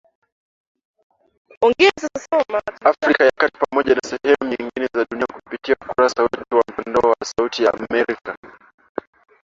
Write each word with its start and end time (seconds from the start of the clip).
Afrika 2.81 3.23
ya 3.25 3.31
kati 3.35 3.59
Pamoja 3.59 3.95
na 3.95 4.01
sehemu 4.01 4.49
nyingine 4.49 4.87
za 4.95 5.05
dunia 5.11 5.25
kupitia 5.33 5.75
ukurasa 5.85 6.23
wetu 6.23 6.55
wa 6.55 6.63
mtandao 6.67 7.09
wa 7.11 7.25
sauti 7.37 7.63
ya 7.63 7.73
America 7.89 8.35